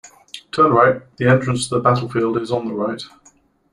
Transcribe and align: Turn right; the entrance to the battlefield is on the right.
Turn 0.51 0.71
right; 0.71 0.99
the 1.17 1.27
entrance 1.29 1.67
to 1.67 1.75
the 1.75 1.81
battlefield 1.81 2.39
is 2.41 2.51
on 2.51 2.65
the 2.67 2.73
right. 2.73 3.03